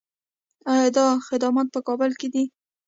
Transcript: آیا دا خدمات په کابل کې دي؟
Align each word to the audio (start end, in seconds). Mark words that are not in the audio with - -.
آیا 0.71 0.87
دا 0.97 1.05
خدمات 1.27 1.67
په 1.73 1.79
کابل 1.87 2.11
کې 2.19 2.27
دي؟ 2.33 2.43